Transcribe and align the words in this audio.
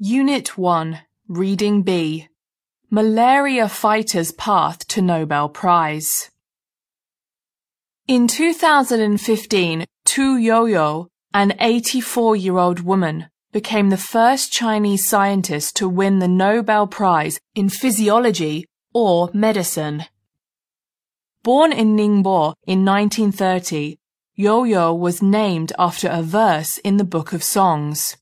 Unit 0.00 0.56
1, 0.56 1.00
Reading 1.26 1.82
B. 1.82 2.28
Malaria 2.88 3.68
Fighter's 3.68 4.30
Path 4.30 4.86
to 4.86 5.02
Nobel 5.02 5.48
Prize. 5.48 6.30
In 8.06 8.28
2015, 8.28 9.84
Tu 10.04 10.38
Youyou, 10.38 11.08
an 11.34 11.50
84-year-old 11.60 12.78
woman, 12.78 13.28
became 13.50 13.90
the 13.90 13.96
first 13.96 14.52
Chinese 14.52 15.08
scientist 15.08 15.74
to 15.74 15.88
win 15.88 16.20
the 16.20 16.28
Nobel 16.28 16.86
Prize 16.86 17.40
in 17.56 17.68
Physiology 17.68 18.66
or 18.94 19.30
Medicine. 19.34 20.04
Born 21.42 21.72
in 21.72 21.96
Ningbo 21.96 22.54
in 22.68 22.84
1930, 22.84 23.98
Youyou 24.38 24.96
was 24.96 25.20
named 25.20 25.72
after 25.76 26.06
a 26.06 26.22
verse 26.22 26.78
in 26.78 26.98
the 26.98 27.04
Book 27.04 27.32
of 27.32 27.42
Songs. 27.42 28.16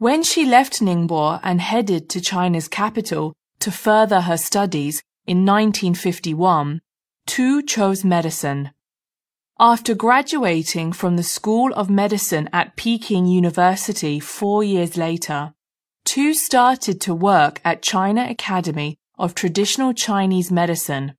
When 0.00 0.22
she 0.22 0.46
left 0.46 0.80
Ningbo 0.80 1.40
and 1.42 1.60
headed 1.60 2.08
to 2.08 2.22
China's 2.22 2.68
capital 2.68 3.34
to 3.58 3.70
further 3.70 4.22
her 4.22 4.38
studies 4.38 5.02
in 5.26 5.44
1951, 5.44 6.80
Tu 7.26 7.62
chose 7.64 8.02
medicine. 8.02 8.70
After 9.58 9.94
graduating 9.94 10.92
from 10.92 11.16
the 11.18 11.22
School 11.22 11.74
of 11.74 11.90
Medicine 11.90 12.48
at 12.50 12.76
Peking 12.76 13.26
University 13.26 14.18
four 14.18 14.64
years 14.64 14.96
later, 14.96 15.52
Tu 16.06 16.32
started 16.32 16.98
to 17.02 17.14
work 17.14 17.60
at 17.62 17.82
China 17.82 18.26
Academy 18.26 18.96
of 19.18 19.34
Traditional 19.34 19.92
Chinese 19.92 20.50
Medicine, 20.50 21.14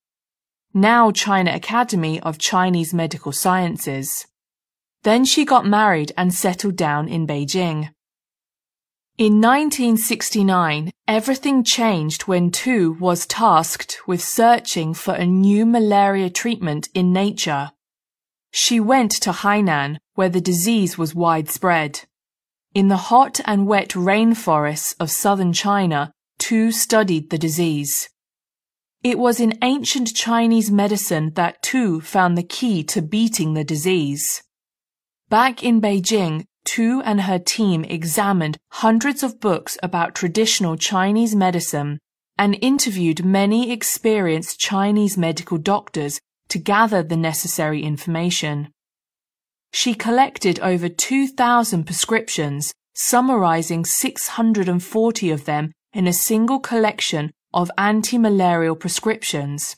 now 0.74 1.12
China 1.12 1.54
Academy 1.54 2.20
of 2.22 2.40
Chinese 2.40 2.96
Medical 2.96 3.32
Sciences. 3.32 4.26
Then 5.04 5.24
she 5.24 5.46
got 5.46 5.68
married 5.68 6.12
and 6.18 6.34
settled 6.34 6.78
down 6.78 7.08
in 7.08 7.28
Beijing. 7.28 7.94
In 9.18 9.42
1969, 9.42 10.92
everything 11.08 11.64
changed 11.64 12.24
when 12.24 12.50
Tu 12.50 12.94
was 12.94 13.28
tasked 13.28 14.00
with 14.08 14.24
searching 14.24 14.94
for 14.94 15.14
a 15.14 15.26
new 15.26 15.66
malaria 15.66 16.30
treatment 16.30 16.88
in 16.94 17.12
nature. 17.12 17.72
She 18.52 18.80
went 18.80 19.12
to 19.12 19.32
Hainan, 19.32 19.98
where 20.16 20.30
the 20.30 20.42
disease 20.42 20.98
was 20.98 21.14
widespread. 21.14 22.02
In 22.74 22.88
the 22.88 23.12
hot 23.12 23.42
and 23.46 23.68
wet 23.68 23.90
rainforests 23.90 24.96
of 25.00 25.12
southern 25.12 25.54
China, 25.54 26.14
Tu 26.40 26.72
studied 26.72 27.30
the 27.30 27.38
disease. 27.38 28.10
It 29.04 29.20
was 29.20 29.40
in 29.40 29.60
ancient 29.62 30.16
Chinese 30.16 30.72
medicine 30.72 31.34
that 31.34 31.62
Tu 31.62 32.02
found 32.02 32.38
the 32.38 32.44
key 32.44 32.84
to 32.86 33.02
beating 33.02 33.54
the 33.54 33.64
disease. 33.64 34.42
Back 35.30 35.64
in 35.64 35.82
Beijing, 35.82 36.46
Tu 36.66 37.02
and 37.02 37.22
her 37.22 37.40
team 37.40 37.84
examined 37.84 38.58
hundreds 38.72 39.24
of 39.24 39.40
books 39.40 39.78
about 39.82 40.16
traditional 40.16 40.78
Chinese 40.78 41.36
medicine 41.36 42.00
and 42.38 42.58
interviewed 42.62 43.26
many 43.26 43.72
experienced 43.72 44.60
Chinese 44.60 45.18
medical 45.18 45.58
doctors 45.58 46.20
to 46.50 46.60
gather 46.60 47.04
the 47.04 47.18
necessary 47.18 47.84
information. 47.84 48.70
She 49.74 49.94
collected 49.94 50.60
over 50.60 50.90
2,000 50.90 51.86
prescriptions, 51.86 52.74
summarizing 52.94 53.86
640 53.86 55.32
of 55.32 55.46
them 55.46 55.72
in 55.94 56.08
a 56.08 56.14
single 56.14 56.60
collection 56.60 57.32
of 57.54 57.72
anti-malarial 57.78 58.76
prescriptions. 58.76 59.76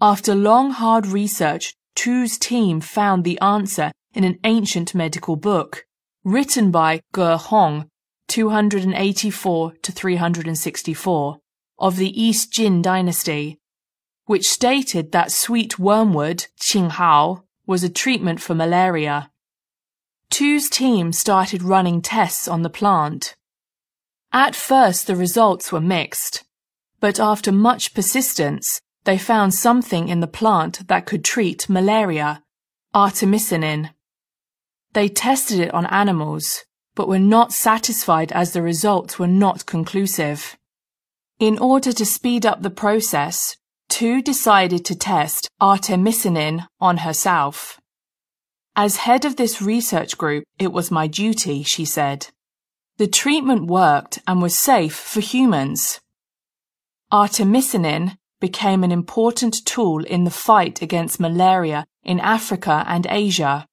After 0.00 0.34
long 0.34 0.70
hard 0.70 1.06
research, 1.06 1.74
Tu's 1.94 2.38
team 2.38 2.80
found 2.80 3.24
the 3.24 3.38
answer 3.40 3.92
in 4.14 4.24
an 4.24 4.38
ancient 4.44 4.94
medical 4.94 5.36
book, 5.36 5.84
written 6.24 6.70
by 6.70 7.02
Ge 7.14 7.38
Hong, 7.38 7.90
284 8.28 9.72
to 9.82 9.92
364, 9.92 11.38
of 11.78 11.96
the 11.96 12.22
East 12.22 12.52
Jin 12.52 12.80
dynasty, 12.80 13.58
which 14.26 14.48
stated 14.48 15.12
that 15.12 15.32
sweet 15.32 15.78
wormwood, 15.78 16.46
Qinghao, 16.60 17.42
was 17.66 17.82
a 17.82 17.90
treatment 17.90 18.40
for 18.40 18.54
malaria. 18.54 19.30
Tu's 20.30 20.70
team 20.70 21.12
started 21.12 21.62
running 21.62 22.00
tests 22.00 22.48
on 22.48 22.62
the 22.62 22.70
plant. 22.70 23.34
At 24.32 24.56
first, 24.56 25.06
the 25.06 25.16
results 25.16 25.70
were 25.70 25.80
mixed, 25.80 26.44
but 27.00 27.20
after 27.20 27.52
much 27.52 27.94
persistence, 27.94 28.80
they 29.04 29.18
found 29.18 29.54
something 29.54 30.08
in 30.08 30.20
the 30.20 30.26
plant 30.26 30.88
that 30.88 31.06
could 31.06 31.24
treat 31.24 31.68
malaria, 31.68 32.42
artemisinin. 32.94 33.90
They 34.94 35.08
tested 35.08 35.60
it 35.60 35.74
on 35.74 35.86
animals, 35.86 36.64
but 36.94 37.08
were 37.08 37.18
not 37.18 37.52
satisfied 37.52 38.30
as 38.32 38.52
the 38.52 38.62
results 38.62 39.18
were 39.18 39.26
not 39.26 39.66
conclusive. 39.66 40.56
In 41.40 41.58
order 41.58 41.92
to 41.92 42.06
speed 42.06 42.46
up 42.46 42.62
the 42.62 42.70
process, 42.70 43.56
Tu 43.88 44.22
decided 44.22 44.84
to 44.84 44.94
test 44.94 45.48
artemisinin 45.60 46.66
on 46.80 46.98
herself. 46.98 47.80
As 48.76 48.98
head 48.98 49.24
of 49.24 49.36
this 49.36 49.60
research 49.60 50.16
group, 50.16 50.44
it 50.58 50.72
was 50.72 50.90
my 50.90 51.06
duty, 51.06 51.64
she 51.64 51.84
said. 51.84 52.28
The 52.96 53.08
treatment 53.08 53.66
worked 53.66 54.20
and 54.26 54.40
was 54.40 54.58
safe 54.58 54.94
for 54.94 55.20
humans. 55.20 56.00
Artemisinin 57.12 58.16
became 58.40 58.84
an 58.84 58.92
important 58.92 59.64
tool 59.64 60.04
in 60.04 60.22
the 60.22 60.30
fight 60.30 60.82
against 60.82 61.20
malaria 61.20 61.84
in 62.04 62.20
Africa 62.20 62.84
and 62.86 63.06
Asia. 63.10 63.66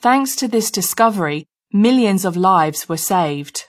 Thanks 0.00 0.36
to 0.36 0.48
this 0.48 0.70
discovery, 0.70 1.46
millions 1.72 2.24
of 2.24 2.36
lives 2.36 2.88
were 2.88 2.96
saved. 2.96 3.68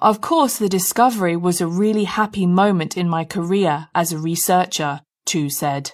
Of 0.00 0.20
course, 0.20 0.58
the 0.58 0.68
discovery 0.68 1.36
was 1.36 1.60
a 1.60 1.66
really 1.66 2.04
happy 2.04 2.46
moment 2.46 2.96
in 2.96 3.08
my 3.08 3.24
career 3.24 3.88
as 3.94 4.12
a 4.12 4.18
researcher, 4.18 5.00
Tu 5.24 5.48
said. 5.48 5.92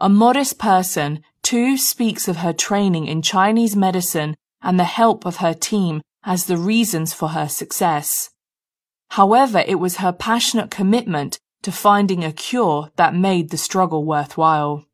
A 0.00 0.08
modest 0.08 0.58
person, 0.58 1.22
Tu 1.42 1.76
speaks 1.76 2.28
of 2.28 2.38
her 2.38 2.52
training 2.52 3.06
in 3.06 3.22
Chinese 3.22 3.76
medicine 3.76 4.36
and 4.62 4.78
the 4.78 4.84
help 4.84 5.26
of 5.26 5.36
her 5.36 5.54
team 5.54 6.02
as 6.24 6.46
the 6.46 6.56
reasons 6.56 7.12
for 7.12 7.28
her 7.28 7.48
success. 7.48 8.30
However, 9.10 9.64
it 9.66 9.76
was 9.76 9.98
her 9.98 10.12
passionate 10.12 10.70
commitment 10.70 11.38
to 11.62 11.72
finding 11.72 12.24
a 12.24 12.32
cure 12.32 12.90
that 12.96 13.14
made 13.14 13.50
the 13.50 13.58
struggle 13.58 14.04
worthwhile. 14.04 14.85